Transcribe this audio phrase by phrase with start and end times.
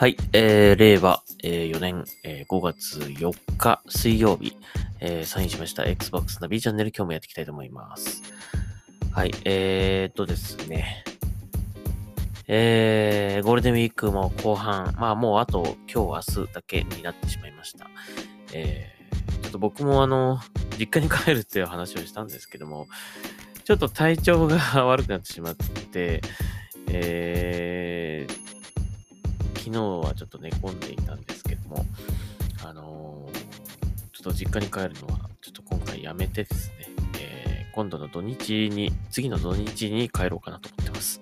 [0.00, 4.56] はい、えー、令和、えー、4年、えー、5月4日水曜日、
[5.00, 8.22] えー、サインしました Xbox ナビチャンネル今日もやっていきたいと思います。
[9.10, 11.02] はい、えーっとですね。
[12.46, 17.90] えー、ゴールデンウィークも後半、まあもうあと今日明日だけになってしまいました。
[18.52, 20.38] えー、ちょっと僕もあの、
[20.78, 22.86] 実家に帰るっていう話をしたんですけども、
[23.64, 26.20] ちょっと体調が 悪くなってしまって、
[26.86, 28.47] えー、
[29.68, 31.84] 昨日はちょっと寝込んでいたんですけども、
[32.64, 33.38] あのー
[34.12, 36.74] ちょっと実家に帰るのは、ちょっと今回やめてですね、
[37.20, 41.20] えー今度の土日に、次の土日に帰ろうかなと思ってます。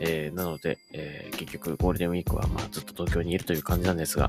[0.00, 4.28] えーなので、えー結局ゴールデンウィークはまあずっと東京にいるという感じなんですが、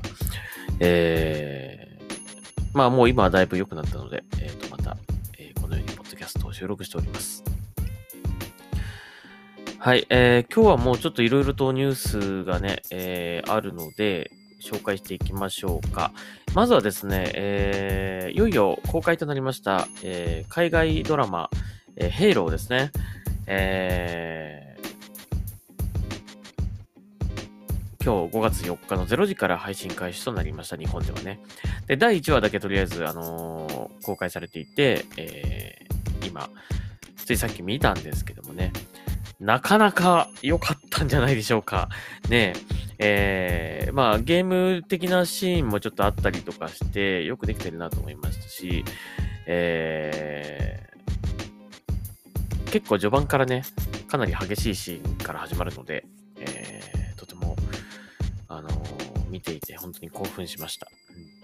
[0.78, 4.96] えーまあもう今はだいぶ良くなったので、えーとまた、
[5.38, 7.42] えーこのようにポッドキャストを収録しております。
[9.86, 16.10] はい、えー今日はもうちょっといろいろとニュースがね、えーあるので、紹介していきましょうか。
[16.54, 21.50] まずはですね、えーいよいよ公開となりました、えー海外ドラマ、
[21.94, 22.90] えーヘイローですね。
[23.46, 24.86] えー
[28.04, 31.38] 今日5月4日の0時から配信開始となりました、日本ではね。
[31.86, 36.50] で、第1話だけとりあえず、あのー公開されていて、えー今、
[37.24, 38.72] ついさっき見たんですけどもね、
[39.38, 41.88] なかなか良かったんじゃないでしょうか。
[42.28, 42.54] ね
[42.98, 48.84] え、えーまあゲーム的なシーンもちょっとあったりとかして、よくできてるなと思いましたし、
[49.46, 50.86] えー
[52.70, 53.62] 結構序盤からね、
[54.08, 56.04] かなり激しいシーンから始まるので、
[56.40, 57.56] えーとても、
[58.48, 60.86] あのー見ていて本当に興奮しました。
[61.10, 61.36] うん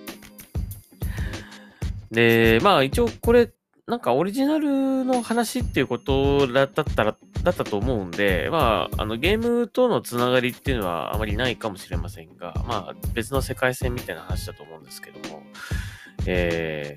[2.10, 3.50] で、まあ一応これ、
[3.88, 15.43] なんかオリジナルの話っていうことだったら、だったと思うんで、まあ、あのゲームとのつながりっていうのはあまりないかもしれませんが、まあ別の世界線みたいな話だと思うんですけども、
[16.26, 16.97] え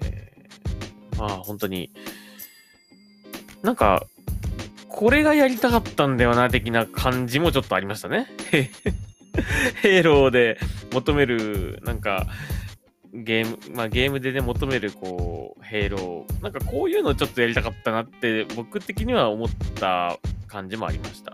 [1.14, 1.92] ー、まあ本当に、
[3.64, 4.06] なんか、
[4.88, 8.28] これがやりたかったんだよな、的な感じもちょっとありましたね。
[9.82, 10.60] ヘイローで
[10.94, 12.28] 求める、なんか、
[13.12, 19.50] ゲーム、まあゲームでね、求める、こう、ヘイロー、なんかこういうのちょっとやりたかったなって、僕的には思っ
[19.80, 20.18] た
[20.48, 21.34] 感じもありました。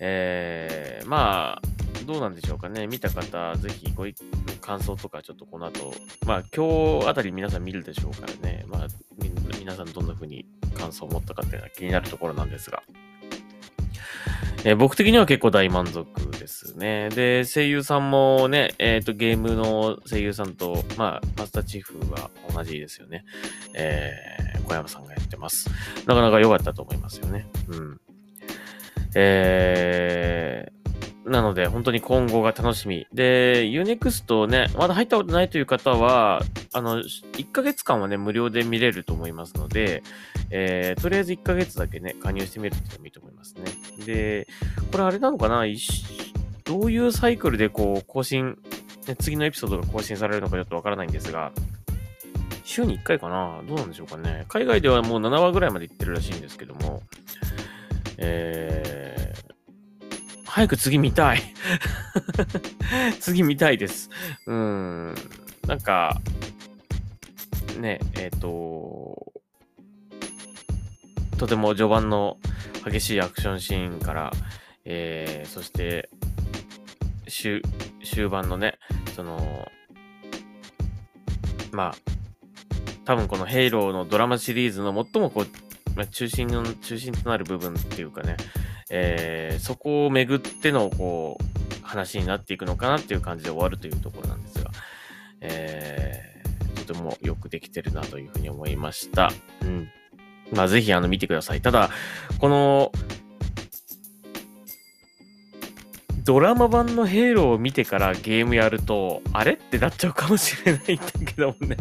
[0.00, 1.62] えー、まあ、
[2.06, 2.86] どうなんでしょうかね。
[2.86, 4.14] 見た方、ぜひご意
[4.60, 5.92] 感想とか、ちょっとこの後、
[6.26, 8.64] まあ今日あたり皆さん見るでしょうからね。
[8.66, 8.86] まあ、
[9.58, 12.82] 皆さんどんな風に感想を持ったかっていうのは気になるところなんですが。
[14.64, 16.06] えー僕的には結構大満足
[16.38, 17.08] ですね。
[17.10, 23.24] で、声優さんもね、えっ、と、ゲームの声優さんと、まあ、マスターチーフは同じですよね。
[23.74, 25.70] えー小山さんがやってます。
[26.06, 27.46] なかなか良かったと思いますよね。
[27.68, 28.00] うん。
[29.14, 33.06] えー、なので、本当に今後が楽しみ。
[33.12, 36.42] で、Unext ね、まだ入ったことないという方は、
[36.74, 40.02] あの、1ヶ月間はね、無料で見れると思いますので、
[40.50, 43.64] えーとりあえず1ヶ月だけね、加入してみるってもいいと思いますね。
[44.04, 44.46] で、
[44.90, 45.64] これあれなのかな？
[46.64, 48.58] どういうサイクルでこう、更新、
[49.06, 51.52] ね次のエピソードが更新されるのかちょっとわからないんですが、
[52.64, 53.62] 週に1回かな？
[53.66, 54.44] どうなんでしょうかね？
[54.48, 57.02] 海外ではもう7話ぐらいまで行ってるらしいんですけども、
[58.18, 59.54] えー、
[60.44, 61.42] 早く次見たい。
[63.20, 64.10] 次見たいです。
[64.46, 65.14] うん。
[65.66, 66.20] なんか、
[67.78, 69.32] ね、えっ、と、
[71.38, 72.38] とても序盤の
[72.84, 74.32] 激しいアクションシーンから、
[74.84, 76.10] えー、そして、
[77.28, 77.62] 終、
[78.04, 78.78] 終盤のね、
[79.14, 79.68] その、
[81.72, 81.94] まあ、
[83.04, 85.46] 多分このヘイローのドラマシリーズの最もこう、
[85.96, 88.36] まあ、中心の、中心となる部分っていうかね、
[88.90, 94.70] えー、そこをめぐっての、こう、話になっていくのかなっていう感じで終わるというところなんですが、
[95.40, 99.30] えー、とてもよくできてるなというふうに思いました。
[99.62, 99.88] うん。
[100.52, 101.60] まあ、ぜひ、あの、見てください。
[101.60, 101.90] ただ、
[102.38, 102.92] この、
[106.24, 111.76] ドラマ版のヘイローを見てからゲームやると、あれってなっちゃうかもしれないんだけどもね。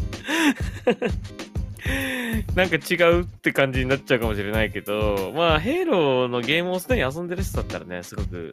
[2.55, 8.51] なんか違うって感じになっちゃうかもしれないけど、まあ、ヘイローのゲームをすでに遊んでる人だったらね、すごく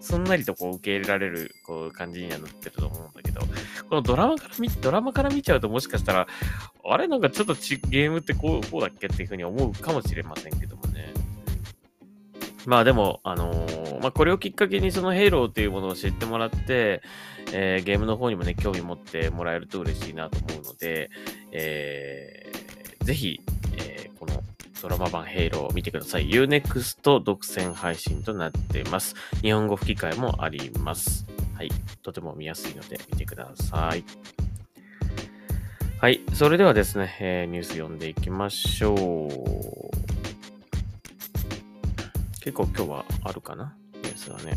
[0.00, 3.40] す、んなりとこう受け入れられるこう感じにはなってると思うんだけど、
[3.88, 6.26] このドラマから見、ドラマから見ちゃうともしかしたら、
[6.92, 11.12] あれなんかちょっとちゲームってこう、こうだっけっていうふうに思うかもしれませんけどもね。
[12.66, 17.02] まあでも、あのーまあこれをきっかけにそのヘイローっていうものを知ってもらって、
[17.52, 21.10] えーゲームの方にもね、興味持ってもらえると嬉しいなと思うので、
[21.52, 23.40] えーぜひ、
[23.76, 24.42] えーこの
[24.80, 26.28] ドラマ版ヘイローを見てください。
[26.28, 29.14] Unext 独占配信となっています。
[29.42, 31.26] 日本語吹き替えもあります。
[31.54, 31.70] はい。
[32.02, 34.04] とても見やすいので見てください。
[36.00, 36.20] はい。
[36.32, 38.98] それではですね、えー、ニュース読んでいきましょう。
[42.40, 43.76] 結構今日はあるかな？
[43.94, 44.56] ニュースはね。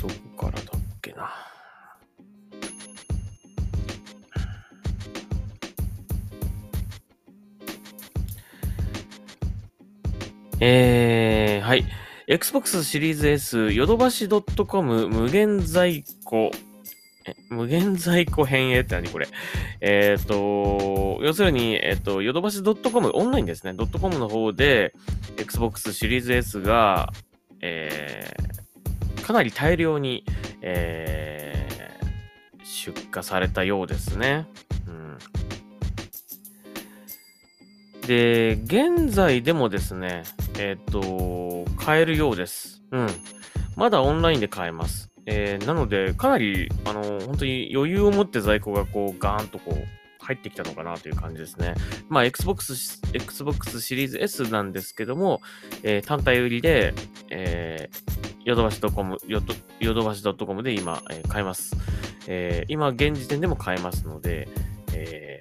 [0.00, 0.08] ど
[0.38, 1.28] こからだっけな？
[10.60, 11.84] えー、はい。
[12.28, 16.50] Xbox シリーズ S、ヨドバシ .com 無限在庫、
[17.50, 19.28] 無限在庫変営って何これ？
[19.80, 23.74] えっ、ー、と、要するに、えっ、ー、と、ヨドバシ .com、オンラインですね。
[23.74, 24.92] .com の方で、
[25.36, 27.12] Xbox シリーズ S が、
[27.60, 30.24] えー、かなり大量に、
[30.62, 34.46] えー、出荷されたようですね。
[38.06, 40.22] で、現在でもですね、
[40.58, 42.82] えっ、ー、と、買えるようです。
[42.90, 43.06] うん。
[43.76, 45.12] まだオンラインで買えます。
[45.24, 51.74] えー、なので、かなり、あの、本当に余裕を持って在庫がこう、ガーンとこう、入ってきたのかなという感じですね。
[52.08, 55.40] まあ、Xbox、Xbox シリーズ S なんですけども、
[55.84, 56.92] えー、単体売りで、
[57.30, 61.76] えー、ヨドバシ .com、ヨドバシ .com で今、えー、買えます。
[62.26, 64.48] えー、今、現時点でも買えますので、
[64.92, 65.35] えー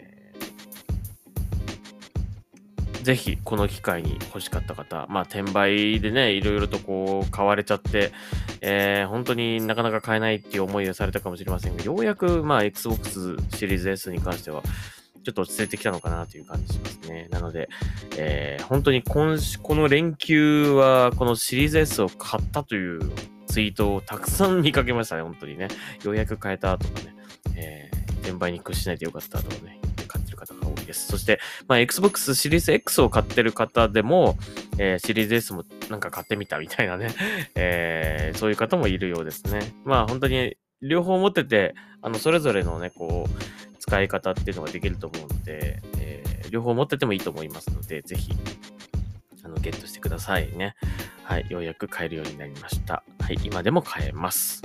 [3.06, 8.12] ぜひこの機会に欲しかった方、まあ転売でね、いろいろとこう買われちゃって、
[8.62, 14.64] えー、本当になかなか買えないっていう思いをされたかもしれませんが、ようやくまあ Xbox シリーズ S に関しては、
[15.24, 17.28] ちょっと落ち着いてきたのかなという感じしますね。
[17.30, 17.70] なので、
[18.18, 23.00] えー、本当に今週、この連休はこのシリーズ S を買ったという
[23.46, 25.68] ツイートをたくさん見かけましたね、本当にね。
[26.04, 27.16] ようやく買えたとかね、
[27.56, 29.80] えー、転売に屈しないでよかったとかね、
[30.36, 31.08] 方が多いです。
[31.08, 34.38] そして、まあ、Xbox シリーズ X を買ってる方でも、
[34.78, 37.10] えー、シリーズ S もなんか買ってみたみたいなね、
[37.56, 39.74] えー、そういう方もいるようですね。
[39.84, 48.34] まあ、本当に両方持ってて、あの、それぞれのね、こう、使い方っていうのができると思うので、えー、両方持っててもいいと思いますので、ぜひ、
[49.44, 50.76] あの、ゲットしてくださいね。
[51.24, 53.04] はい、ようやく買えるようになりました。
[53.20, 54.62] はい、今でも買えます。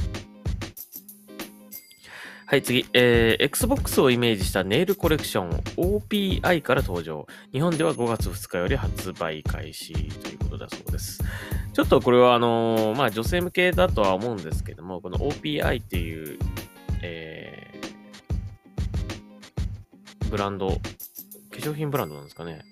[2.50, 2.84] はい、次。
[2.94, 7.28] えー、Xbox をイメージしたネイルコレクション OPI から登場。
[7.52, 11.22] 日本では5月2日より発売開始ということだそうです。
[11.72, 16.40] ちょっとこれはあのー、まあ女性向けだとは思うんですけども、この OPI っていう、
[17.02, 20.76] えー、ブランド、化
[21.52, 22.62] 粧品ブランドなんですかね。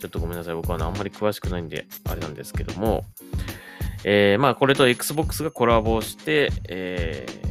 [0.00, 0.56] ちょっとごめんなさい。
[0.56, 3.04] 僕は、あんまり詳しくないんで、あれなんですけども、
[4.02, 7.49] えー、まあこれと Xbox がコラボして、えー、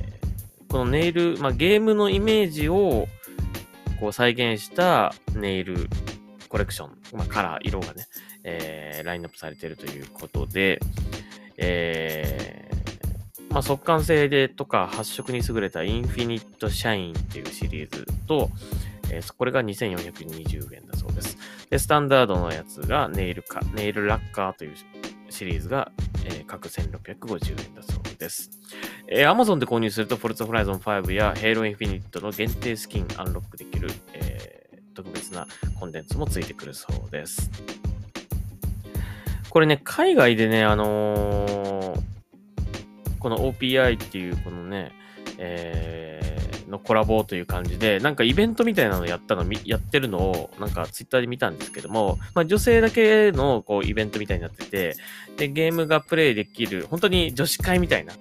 [0.69, 3.07] このネイル、まあ、ゲームのイメージを
[3.99, 5.89] こう再現したネイル
[6.47, 8.07] コレクション、まあ、カラー、色がね、
[8.43, 10.79] えー、ラインナップされているということで、
[11.57, 18.49] えー、まあ、速乾性でとか発色に優れたインフィニットシャインっていうシリーズと、
[19.11, 21.37] えー、これが2420円だそうです。
[21.69, 24.75] で、スタンダードのやつがネイルカ、ネイルラッカーという
[25.29, 25.91] シリーズが、
[26.25, 28.51] えー、各1650円だそうです。
[29.07, 35.47] えー、Amazon で購入すると、フォルツホライゾン5や Halo Infinite の限定スキンアンロックできる、えー、特別な
[35.79, 37.49] コンテンツもついてくるそうです。
[39.49, 42.01] これね、海外でね、あのー、
[43.19, 44.91] この OPI っていうこのね、
[45.37, 46.18] えー、
[46.69, 54.95] のコラボという感じで、なんかイベントみたいなのやったの、やってるのを、なんかツイッターで見たんですけども、まあ女性だけのこうイベントみたいになってて、
[55.37, 58.13] で、ゲームがプレイできる、本当に女子会みたいな、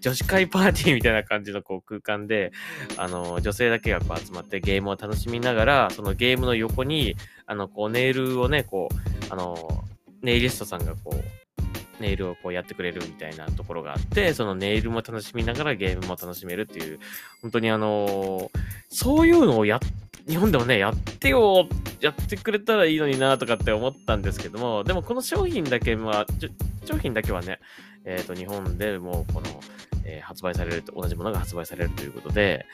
[0.00, 2.52] 女子会パーティーみたいな感じのこう空間で、
[2.96, 7.16] あの、女性だけがこう集まってゲームを楽しみながら、そのゲームの横に、
[7.46, 9.84] あの、こうネイルをね、こう、あの、
[10.22, 11.37] ネイリストさんがこう、
[12.00, 16.98] ネイルをこうやってくれるみたいなところがあって、そのネイルも楽しみながらゲームも楽しめるっていう、
[17.42, 18.50] 本当にあの
[18.88, 19.80] そういうのをや、
[20.28, 21.68] 日本でもね、やってよ、
[22.00, 26.26] やってくれたらいいのになとかって思ったんですけども、でもこの商品だけは、
[26.84, 27.58] 商品だけはね、
[28.04, 29.46] えっ、ー、と、日本でもうこの、
[30.04, 32.66] えー、発売されると、同じものが発売されるということで、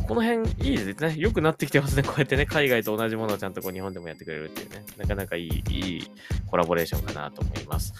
[0.00, 1.14] この辺いいですね。
[1.16, 2.02] 良くなってきてますね。
[2.02, 6.10] こうやってね、海外と同じものをちゃんとこう日本でもやってくれるっていうね、なかなかいい、いい
[6.46, 7.94] コラボレーションかなと思います。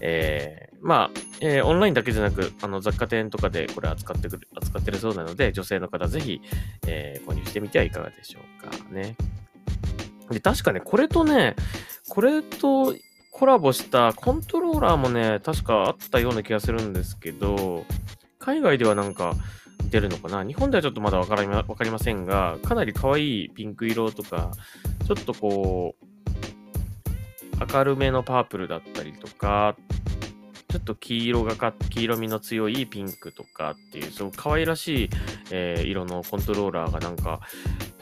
[0.00, 6.40] えー、まあ、えー、オンラインだけじゃなく、あの、雑貨店とかでこれ扱ってくる、扱ってるそうなので、女性の方ぜひ、
[6.86, 9.16] えー、購入してみてはいかがでしょうかね。
[10.30, 11.56] で、確かね、これとね、
[12.08, 12.94] これと
[13.30, 17.84] コラボしたコントローラーもね、確かあったような気がするんですけど、
[18.38, 19.34] 海外ではなんか、
[19.90, 20.44] 出るのかな？
[20.44, 24.50] 日本ではちょっとまだわかりまわかりませんが、かなり可愛いピンク色とか、
[25.06, 29.76] ちょっとこう、明るめのパープルだったりとか、
[30.68, 35.10] ちょっと黄色がか、黄色みの強いピンクとかっていう、そう可愛らしい、
[35.50, 37.40] えー、色のコントローラーがなんか、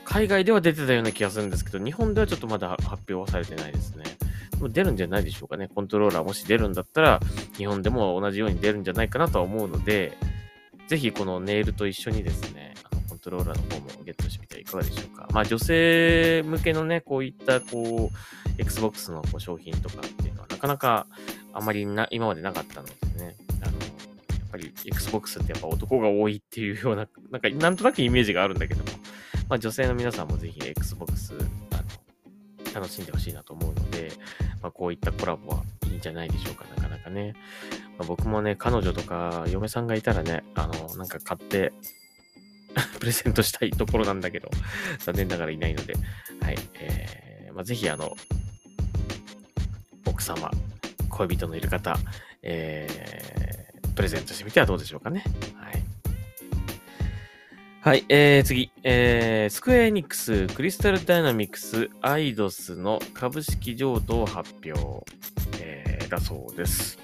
[0.04, 4.04] 海外では出てたような気がするんですけど、日本ではちょっとまだ発表はされてないですね。
[4.50, 5.68] でも出るんじゃないでしょうかね。
[5.68, 7.20] コントローラーもし出るんだったら、
[7.56, 10.16] 日本でも同じように出るんじゃないかなとは思うので、
[10.88, 15.28] ぜひこのネイルと一緒にですね、あのコントローラーの方もゲットしてみてはいかがでしょうか。
[15.32, 18.16] まあ女性向けのね、こういったこう、
[18.58, 21.06] Xbox のこう商品とかっていうのはなかなか
[21.52, 23.78] あまりな今までなかったのでね、あの、や
[24.46, 28.90] っぱり Xbox ってやっぱ男が多いっていうような、なんかなんとなくイメージがあるんだけども、
[29.48, 31.34] まあ女性の皆さんもぜひ Xbox、
[32.76, 34.12] 楽しんでほしいなと思うので、
[34.60, 37.34] まあこういったコラボはいいんじゃないでしょうか、なかなかね。
[37.98, 41.72] まあ、僕もね、彼女とか嫁さんがいたらね、あの、なんか買って
[43.00, 44.50] プレゼントしたいところなんだけど、
[44.98, 45.94] 残念ながらいないので、
[46.42, 48.14] はい、えー、まあ、ぜひあの、
[50.04, 50.50] 奥様、
[51.08, 51.96] 恋人のいる方、
[52.42, 55.24] えー、プレゼントしてみてはどうでしょうかね。
[55.54, 55.75] はい。
[57.86, 65.04] はい、えー、次、えー、スクエニックス、クリスタルダイナミクス、アイドスの株式譲渡発表、
[65.60, 66.98] えー、だそうです。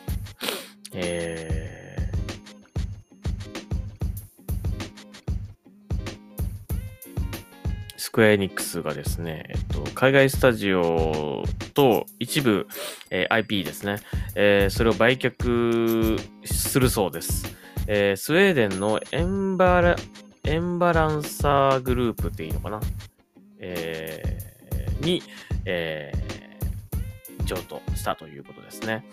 [0.93, 12.67] えー、スクエアエニックスがですね、えっと、海外スタジオと一部、
[13.11, 14.01] えー、IP ですね、
[14.35, 17.63] えー、それを売却するそうです。
[17.87, 19.97] えー、スウェーデンのエンバラ、
[20.45, 22.81] エンバランサーグループっていいのかな？
[23.59, 25.23] えー、に、
[25.65, 29.05] えー、譲渡したということですね。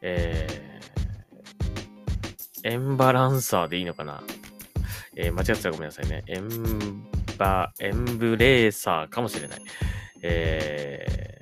[0.00, 0.72] えー
[2.64, 4.22] エンバランサーでいいのかな？
[5.16, 6.22] えー、間違ってたらごめんなさいね。
[6.28, 7.02] エン
[7.36, 9.58] バ、エンブレーサーかもしれない。
[10.22, 11.41] え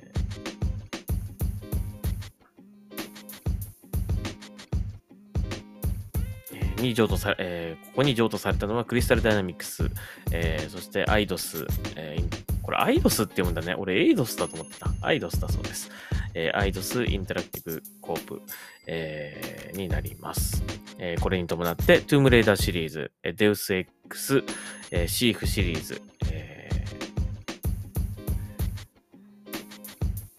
[6.81, 9.89] に譲渡さ、えー、ここに譲渡されたのはクリスタルダイナミクス、
[10.31, 13.75] えー、そしてアイドス、えー、これアイドスって読むんだね。
[13.75, 14.89] 俺エイドスだと思ってた。
[15.01, 15.89] アイドスだそうです。
[16.33, 18.41] えー、アイドスインタラクティブコープ、
[18.87, 20.63] えー、になります。
[20.97, 24.43] えー、これに伴って、トゥームレーダーシリーズ、デウス X、
[24.91, 26.69] えー、シーフシリーズ、え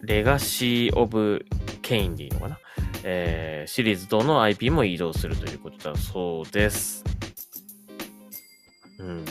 [0.02, 1.44] ー、レガシー・オブ・
[1.82, 2.58] ケインでいいのかな、
[3.04, 7.04] えー、シリーズ等の IP も移動するということだそうです。
[8.98, 9.24] うん。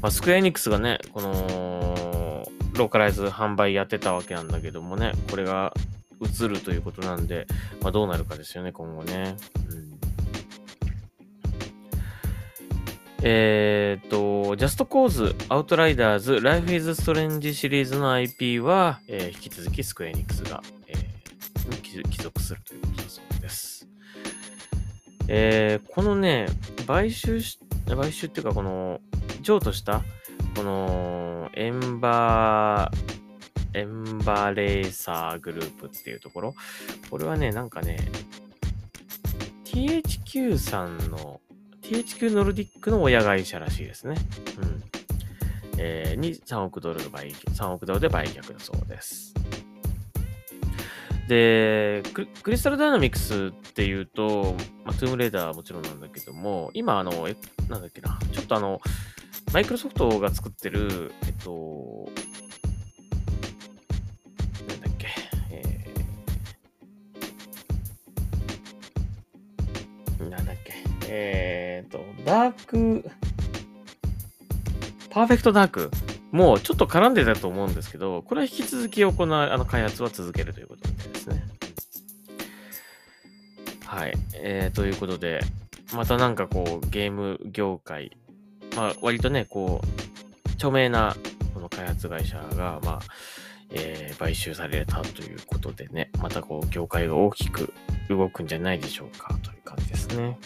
[0.00, 5.72] まあ、スクエアエニックスがね、この、ローカライズ販売やってたわけなんだけどもね、これが
[6.20, 7.46] 移るということなんで、
[7.82, 9.36] まあ、どうなるかですよね、今後ね。
[9.70, 9.98] うん、
[13.22, 20.62] えー、っと、ジャストコーズ、アウトライダーズ、ライフイズストレンジシリーズの IP は、えー、引き続きスクエニックスが、
[22.02, 23.88] 帰属するということだそうです。
[25.28, 26.46] えー、このね、
[26.86, 29.00] 買収し、買収っていうか、この、
[29.42, 30.02] 譲渡した、
[30.56, 36.54] この、エンバー、エンバレーサーグループっていうところ。
[37.10, 37.98] これはね、なんかね、
[39.64, 41.40] THQ さんの、
[41.82, 44.16] THQ ノルディックの親会社らしいですね。
[44.60, 44.82] うん。
[45.78, 49.34] えー、に3億ドルの売却、3億ドルで売却だそうです。
[51.28, 57.36] でク、クリスタルダイナミクスっていうと、まあ、トゥームレーダーはもちろんなんだけども、今、あの、え、
[57.68, 58.80] なんだっけな、ちょっとあの、
[59.52, 62.08] マイクロソフトが作ってる、えっと、
[64.68, 65.08] なんだっけ
[65.50, 65.84] え
[70.28, 70.74] なんだっけ、
[71.08, 73.04] え、ー、と、ダーク、
[75.10, 75.90] パーフェクトダーク。
[76.32, 81.44] もうちょっと絡んでたと思うんですけど、これは引き続き行う、あの開発は続けるということみたいですね。
[83.84, 84.14] はい。
[84.34, 85.42] えー、ということで、
[85.94, 88.16] またなんかこう、ゲーム業界、
[88.74, 91.14] まあ、割とね、こう、著名な
[91.52, 93.00] この開発会社が、まあ、
[93.70, 97.74] えー、買収されたということでね、またこう、業界が大きく
[98.08, 100.38] 動くんじゃないでしょうかという感じですね。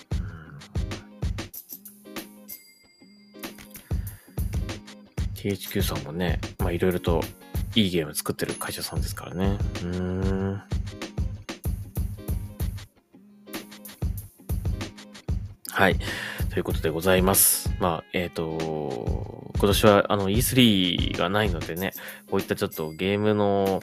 [5.37, 7.23] THQ さんもね、まあいろいろと
[7.75, 9.59] いいゲーム作ってる会社さんですからね。
[9.83, 10.01] うー
[10.55, 10.63] ん。
[15.71, 15.97] はい。
[16.51, 17.71] ということでございます。
[17.81, 21.93] まあ、えっ、ー、と、今年はあの E3 がないのでね、
[22.31, 23.83] こういったちょっとゲームの、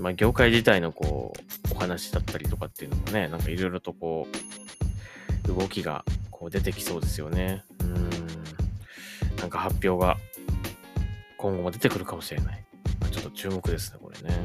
[0.00, 1.32] まあ、業界自体のこ
[1.70, 4.26] う、お話だったりとかっていうのもね、なんかいろいろとこ
[5.44, 7.62] う、動きがこう出てきそうですよね。
[7.82, 8.10] うん。
[9.36, 10.16] なんか発表が
[11.38, 12.64] 今後も出てくるかもしれない。
[13.00, 14.42] ま、ちょっと注目ですね、これね。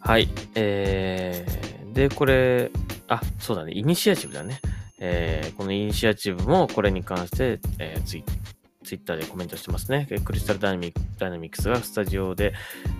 [0.00, 0.28] はい。
[0.56, 2.70] えー、で、これ、
[3.08, 4.60] あ、そうだね、イニシアチブだね。
[4.98, 8.24] えー、このイニシアチブもこれに関して、えー、ツイ
[8.84, 10.06] ツイッターでコメントしてますね。
[10.24, 12.52] クリスタルダイナミックスがスタジオで、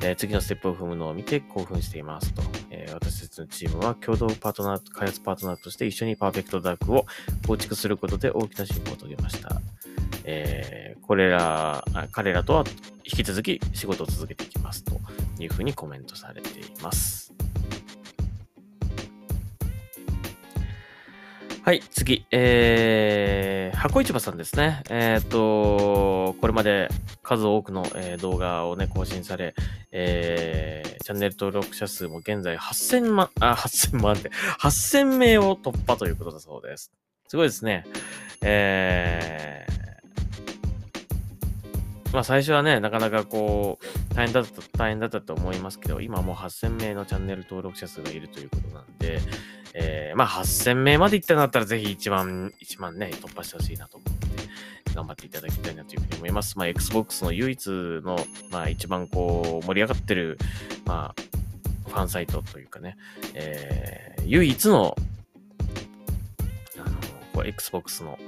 [0.02, 2.42] えー、次のステップを踏むのを見て興奮していますと。
[2.70, 7.06] えー、私たちのチームは共同パートナー、開発パートナーとして一緒にパーフェクトダークを
[7.46, 9.60] 構築することで大きな進歩を遂げました。
[10.24, 12.64] えー、これら、彼らとは
[13.04, 14.98] 引き続き仕事を続けていきますと
[15.38, 17.32] いうふうにコメントされています。
[21.64, 22.26] はい、次。
[22.32, 24.82] えー、箱市場さんですね。
[24.90, 26.88] えっ、ー、と、これまで
[27.22, 29.54] 数多くの、えー、動画をね、更新され、
[29.92, 36.90] えー、チャンネル登録者数も現在8000万、あ、8000万で、8000名を突破ということだそうです。
[37.28, 37.84] すごいですね。
[38.42, 39.91] えー、
[42.12, 49.20] まあ最初はね、なかなかこう、大変だった、大変だったと思いますけど、今もう8000名のチャンネル登録者数がいるということなんで、
[49.74, 56.58] えー、まあ8000名までいったんだったらぜひ1万、1万ね、突破してほしいなと思って、頑張っていただきたいなというふうに思います。
[56.58, 58.16] まあ Xbox の唯一の、
[58.50, 60.38] まあ一番こう盛り上がってる、
[60.84, 61.22] まあ、
[61.88, 62.96] ファンサイトというかね、
[63.34, 64.96] えー、唯一の、
[66.78, 68.18] あの、Xbox の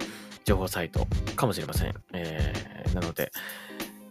[0.44, 1.94] 情報サイトかもしれません。
[2.12, 3.32] えー、なので、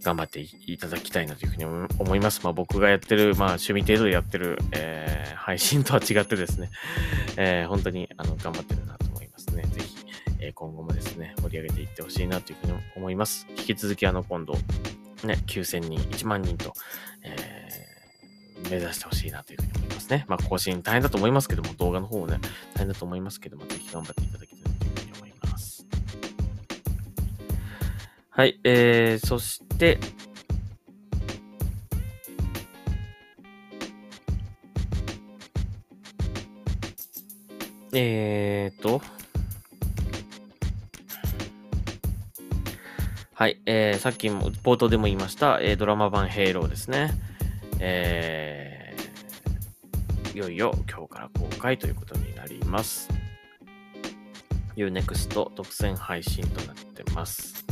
[0.03, 2.41] 頑張っていただきたいなというふうに思います。
[2.43, 6.69] まあ僕がやってる、まあ趣味程度でやってる、えー、配信とは違ってですね、
[7.37, 9.63] えー、本当にあの頑張ってるなと思いますね。
[9.63, 9.95] ぜひ、
[10.39, 13.47] えー、今後もですね、盛り上げていってほしいなというふうに思います。
[13.51, 14.53] 引き続きあの今度、
[15.23, 16.73] ね、9000人、1万人と、
[17.23, 20.25] えー、目指してほしいなというふうに思いますね。
[20.27, 22.39] まあ更新大変だと思いますけども、動画の方もね、
[22.73, 24.62] 大変だと思いますけども、ぜひ頑張っていただきたい
[28.35, 29.99] はい、えー、そして、
[37.93, 39.03] えーと、
[43.35, 47.11] はい、えー、さっきも冒頭でも言いました、えー、ドラマ版ヘイローですね。
[47.79, 53.09] えー、いよいよ今日から公開ということになります。
[54.75, 57.62] Unext 独占配信となってます。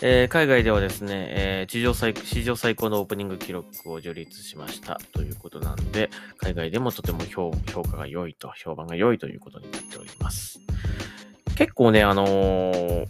[0.00, 10.60] えー、海外ではですね、えー、地上最、史上最高のオープニング記録を樹立しましたということなんで、海外でもとても評評価が良いと、評判が良いということになっております。
[11.56, 13.06] 結構ね、あのー、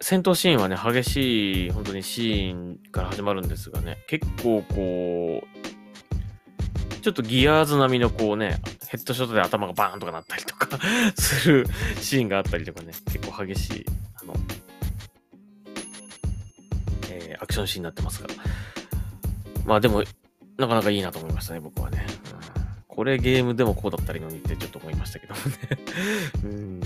[0.00, 10.78] 戦闘シーンはね、激しい、本当にシーンから始まるんですがね、結構こう、ちょっとギアーズ並みのこうね、ヘッドショットで頭がバーンとかなったりとか
[11.16, 11.66] する
[12.00, 13.86] シーンがあったりとかね、結構激しい、
[17.58, 18.28] ションシーンになってますが。
[19.64, 20.04] まあでも、
[20.56, 22.06] なかなかいいなと思いましたね、僕はね。
[22.32, 25.40] うん、これゲームでもこうだったらいいのにってちょっと思いましたけどね。
[26.44, 26.80] うん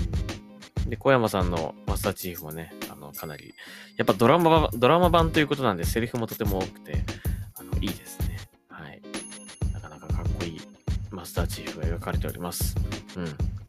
[0.87, 3.53] で、小山さんのマスターチーフもね、あの、かなり、
[3.97, 7.03] やっぱドラマ、ドラマ版ということなんで、セリフもとても多くて、
[7.55, 8.37] あの、いいですね。
[8.69, 9.01] はい。
[9.71, 10.61] なかなかかっこいい
[11.09, 12.75] マスターチーフが描かれております。
[13.15, 13.62] うん。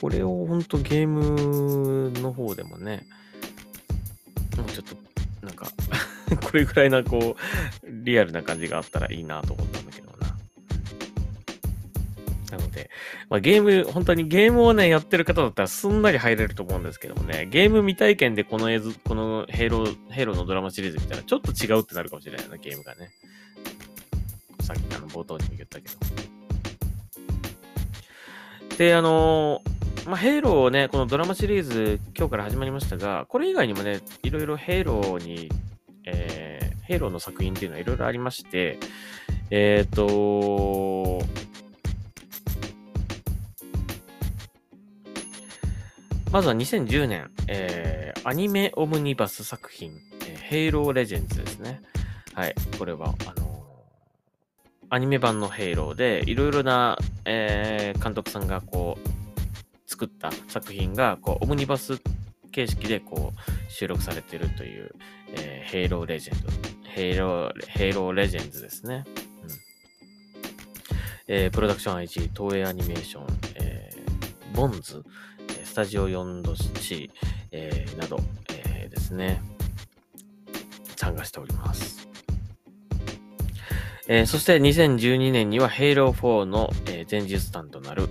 [0.00, 3.06] これをほんとゲームの方でもね、
[4.56, 4.96] もうちょっと、
[5.46, 5.66] なんか
[6.42, 10.18] これぐらいな、こう、リアルな感じがあったらいいなと思ったんだけどな。
[12.52, 12.90] なので、
[13.28, 23.10] まあ、ゲーム、本当にゲームをね、やってる方だったらすんなり入れると思うんですけどもね、ゲーム未体験でこの映像、このヘイロー、ヘイローのドラマシリーズ見たらちょっと違うってなるかもしれないな、ゲームがね。
[24.62, 25.96] さっきあの冒頭にも言ったけど。
[28.76, 29.77] で、あのー
[30.08, 35.50] まあ、ヘイローね、このドラマシリーズ、今日から始まりましたが、これ以外にもね、いろいろヘイローに、
[36.06, 38.78] えー、ヘイローの作品っていうのはいろいろありまして、
[39.50, 41.22] えっ、ー、と
[46.32, 49.92] まずは2010年、えー、アニメオムニバス作品、
[50.26, 51.82] えー、ヘイローレジェンズですね。
[52.32, 52.54] はい。
[52.78, 53.66] これは、あの、
[54.88, 59.17] アニメ版のヘイローで、いろいろな、えー、監督さんがこう、
[59.88, 61.98] 作った作品が、こう、オムニバス
[62.52, 64.94] 形式でこう収録されてるという、
[65.32, 66.48] えー、ヘイローレジェンド、
[66.88, 69.04] ヘイロー、ヘイローレジェンズですね。
[69.16, 69.50] うん
[71.26, 75.02] えー、プロダクション IG、東映アニメーション、えー、ボンズ、
[75.64, 77.10] スタジオ 4°C、
[77.52, 78.20] えー、など、
[78.50, 79.40] えー、ですね、
[80.96, 82.08] 参加しております。
[84.10, 88.08] えー、そして2012年には Halo 4の、えー、前日談となる、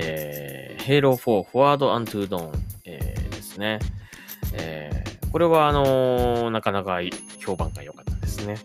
[0.00, 3.80] えー、Halo 4 Forward Unto Dawn、えー、ですね。
[4.52, 6.98] えー、これはあのー、なかなか
[7.40, 8.56] 評判が良かったですね。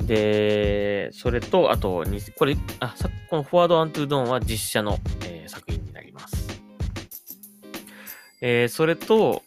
[0.00, 2.04] うん、で、それと、あと、
[2.36, 6.60] これ、あ、さこの Forward Unto Dawn は実写の、えー、作品になります。
[8.42, 9.42] えー、それと、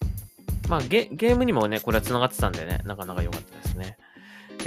[0.69, 3.97] まあゲ、ゲームにもね、これは繋がってたんでね、なかなか良かったですね。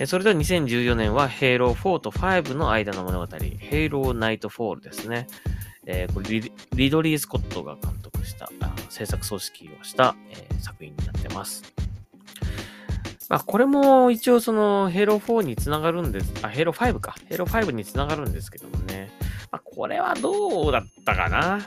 [0.07, 5.27] それと2014年は Halo 4と5の間の物語、Halo Nightfall ですね。
[5.87, 8.51] えー、これリ、リドリー・スコットが監督した、
[8.89, 11.63] 制作組織をした、えー、作品になってます。
[13.29, 16.33] まあ、これも一応その Halo 4につながるんです。
[16.43, 17.15] あ、Halo 5か。
[17.29, 19.11] Halo 5につながるんですけどもね。
[19.53, 21.61] まあ、これはどうだったかな？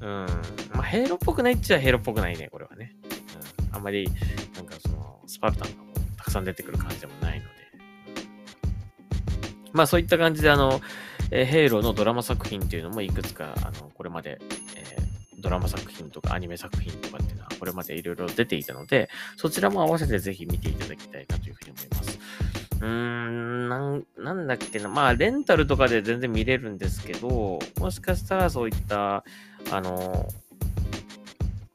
[0.00, 0.26] うん。
[0.72, 2.96] まあ、ヘイロっぽくないっちゃヘイロっぽくないね、これはね。
[3.70, 3.76] うん。
[3.76, 4.08] あんまり、
[4.56, 5.74] なんかその、スパルタンが
[6.16, 7.59] たくさん出てくる感じでもないので。
[9.72, 10.80] まあそういった感じで、あの、
[11.30, 14.40] えー、ヘイローのドラマ作品っていうのもいくつか、あの、これまで、
[14.76, 22.18] えー、ドラマ作品とかアニメ作品とかっていうのは、これまでいろいろ出ていたので、そちらも合わせてぜひ見ていただきたいなというふうに思います。
[22.80, 24.88] うーん、なん、なんだっけな。
[24.88, 29.24] まあ、レンタルとかで全然見れるんですけど、もしかしたらそういった、
[29.70, 30.26] あの、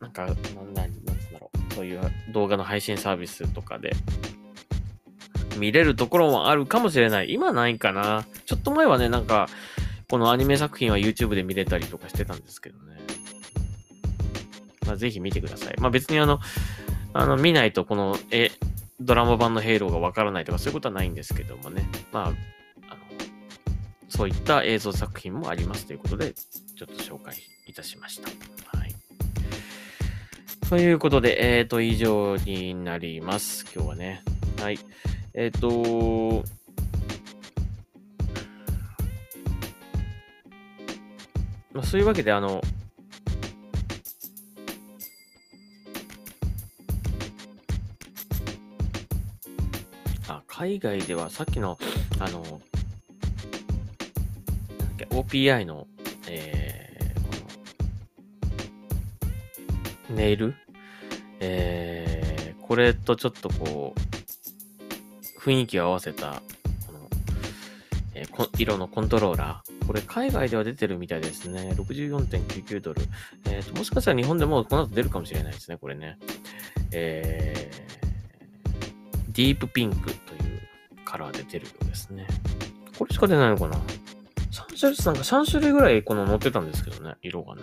[0.02, 1.74] なんか、なん、なんつうんだろう。
[1.76, 3.94] そういう動画の配信サービスとかで、
[5.58, 7.32] 見れるところもあるかもしれない。
[7.34, 8.26] 今ないかな。
[8.46, 9.48] ちょっと前はね、なんか、
[10.10, 12.98] このアニメ作品は YouTube で見れたりとかしてたんですけどね。
[14.86, 15.76] まあ、ぜひ見てください。
[15.80, 16.39] まあ別にあの、
[17.13, 18.52] あの、見ないとこの、え、
[19.00, 21.89] ドラマ版のヘイローがわからないとかそういうことはないんですけどもね。
[22.12, 22.36] まあ、あの、
[24.10, 27.36] そういった映像作品もありますということで、ちょっと紹介
[27.68, 28.30] いたしました。
[28.78, 28.96] はい。
[30.70, 33.65] ということで、えっ、ー、と、以上になります。
[33.74, 34.24] 今日はね。
[34.62, 34.80] はい。
[35.34, 36.44] えっ、ー、と、
[41.74, 42.62] まあ、そういうわけで、あの、
[50.28, 51.78] あ、海外ではさっきの、
[52.20, 52.62] あの、
[55.10, 55.88] OPI の、
[56.28, 57.30] えー、こ
[60.10, 60.56] の、ネイル？
[61.41, 64.14] えー、これとちょっとこう、
[65.46, 66.42] 雰囲気を合わせた、
[66.88, 67.08] この、
[68.16, 69.86] えー、色のコントローラー。
[69.86, 71.72] これ海外では出てるみたいですね。
[71.76, 73.04] 64.99ドル。
[73.46, 76.18] えっ、ー、と、もしかしたら日本でもこの後出るかもしれないですね、これね。
[76.92, 80.42] えー、ディープピンクという
[81.06, 82.26] カラーで出るようですね。
[82.98, 83.78] これしか出ないのかな
[84.52, 87.62] ?3 種類、なんか3種類ぐらいこの載ってたんですけどね、色がね。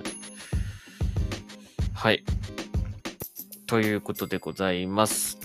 [1.95, 2.23] はい。
[3.67, 5.42] ということでございます。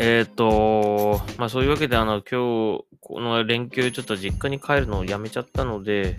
[0.00, 6.16] えっ、ー、と、まあそういうわけで、あの、今日、この連休ちょっと実家に帰るのをやめちゃったので、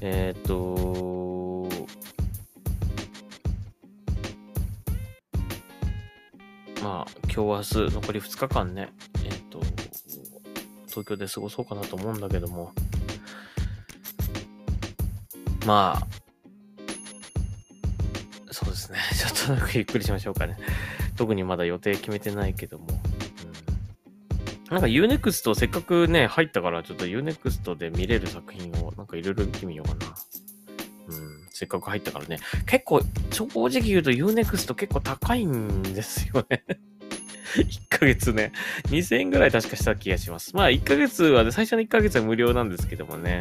[0.00, 1.68] えっ、ー、と、
[6.82, 8.92] まあ今日明日残り2日間ね、
[9.24, 9.60] えっ、ー、と、
[10.88, 12.72] 東京で過ごそうかなと思うんだけども、
[15.66, 16.06] まあ、
[18.52, 18.98] そうですね。
[19.14, 20.56] ちょっとゆっくりしましょうかね。
[21.16, 22.86] 特にまだ予定決めてないけども。
[24.70, 30.14] なんか Unext せっかくね、入ったからちょっと Unext で見れる作品をなんかいろいろ見てみようかな。
[31.08, 32.38] うん、せっかく入ったからね。
[32.66, 36.64] 結構、正直言うと Unext 結構高いんですよね
[37.56, 38.52] 1ヶ月ね、
[38.84, 40.56] 2000円ぐらい確かした気がします。
[40.56, 43.40] まあ1ヶ月は、ね、最初の1ヶ月は無料なんですけどもね、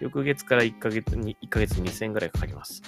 [0.00, 2.82] 翌月から1ヶ月に、1ヶ月2000円ぐらいかかります。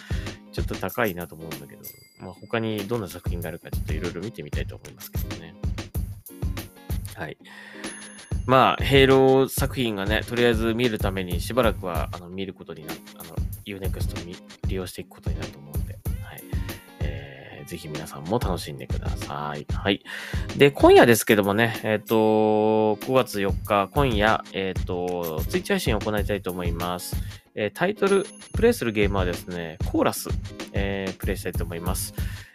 [0.57, 1.83] ちょっと高いなと思うんだけど、
[2.19, 5.55] まあ、他にどんな作品があるかちょっといろいろ見てみたいと思いますけどね。
[7.15, 7.37] はい。
[8.47, 14.35] まあ、ヘイロー作品がね、とりあえず見るためにしばらくはあの見ることになる、あの、Unext に
[14.67, 16.43] 利用していくことになると思うんで、はい。
[17.01, 19.67] えー、ぜひ皆さんも楽しんでください。
[19.71, 20.03] はい。
[20.57, 27.46] で、今夜ですけどもね、えっ、ー、と、5月4日、今夜、えっ、ー、と、ツイッチ配信を行いたいと思います。
[27.59, 30.29] えタイトル、プレイするゲームはですね、コーラス、
[30.75, 32.13] え、プレイしたいと思います。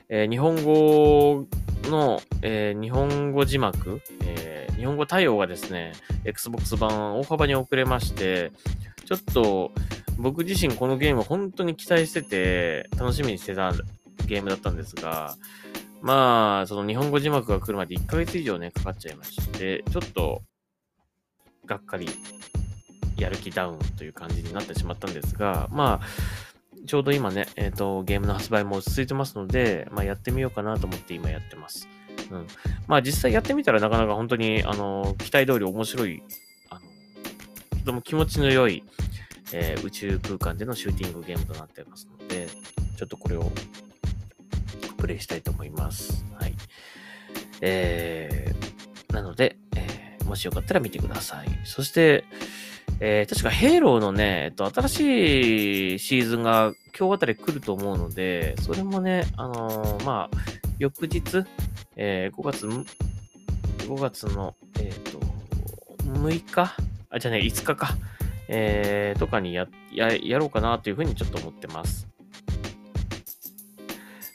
[0.10, 1.48] え、日本語
[1.86, 8.52] の、え、日本語字幕、え日本語対応がですね、Xbox 版大幅に遅れまして、
[9.06, 9.72] ちょっと
[10.18, 13.74] 僕自身このゲーム本当に期待してて、楽しみにしてた
[14.28, 15.36] ゲームだったんですが、
[16.02, 20.44] まあ、その日本語字幕が来るまで1ヶ月以上ね、かかっちゃいまして、ちょっと、
[21.66, 22.08] がっかり
[23.22, 31.88] やる気ダウンという感じになってしまったんですが、まあ、ちょうど今ね、えっ、ー、と、ゲームの発売も落ち着いてますので、まあ、やってみようかなと思って今やってます。
[32.32, 32.48] うん。
[32.88, 36.24] まあ実際やってみたらなかなか本当に、あの、期待通り面白い、
[36.70, 36.82] あの、
[37.80, 38.84] とても気持ちの良い、
[39.54, 42.48] えー、宇宙空間でのシューティングゲームとなってますので、
[42.98, 43.52] ちょっとこれを
[44.98, 46.26] プレイしたいと思います。
[46.40, 46.56] はい。
[47.62, 51.48] えー、なので、えー、もしよかったら見てください。
[51.66, 52.26] そして、
[53.04, 60.38] えー、確かヘイローのね、えっと、新しいシーズンが今日あたり来ると思うので、それもね、あのー、まあ、
[60.78, 61.44] 翌日、
[61.96, 65.20] えー、5月、5月の、えっ、ー、と、
[66.20, 66.76] 6日
[67.10, 67.98] あ、じゃあね、5日か。
[68.48, 72.08] えー、とかにや、や、やろうかなというふうにちょっと思ってます。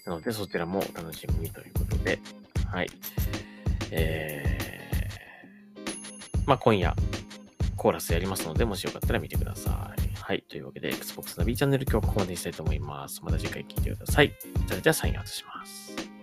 [0.06, 2.18] なので、そちらも楽しみにということで、
[2.66, 2.90] はい。
[3.92, 6.96] えー、まあ、今夜、
[7.86, 10.16] コーラスやりますので、もしよかったら見てください。
[10.20, 10.42] はい。
[10.48, 13.22] というわけで、Xbox の B チャンネル今日はここまでにしたいと思います。
[13.22, 14.34] また次回聞いてください。
[14.66, 16.15] それではサインアウトします。